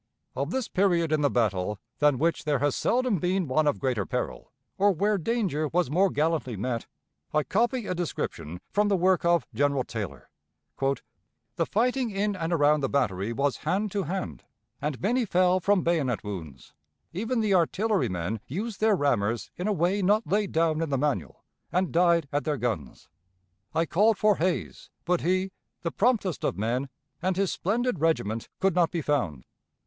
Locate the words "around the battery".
12.51-13.31